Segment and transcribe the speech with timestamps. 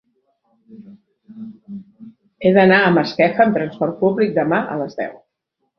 [2.41, 5.19] He d'anar a Masquefa amb trasport públic demà a les deu.